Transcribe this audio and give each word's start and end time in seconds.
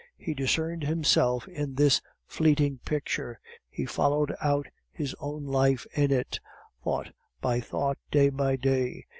He 0.17 0.33
discerned 0.33 0.81
himself 0.83 1.47
in 1.47 1.75
this 1.75 2.01
fleeting 2.25 2.79
picture; 2.83 3.39
he 3.69 3.85
followed 3.85 4.33
out 4.41 4.65
his 4.91 5.15
own 5.19 5.45
life 5.45 5.85
in 5.93 6.09
it, 6.09 6.39
thought 6.83 7.13
by 7.39 7.59
thought, 7.59 7.99
day 8.09 8.31
after 8.35 8.57
day. 8.57 9.05